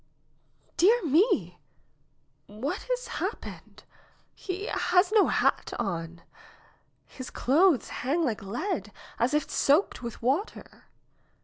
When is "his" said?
7.05-7.29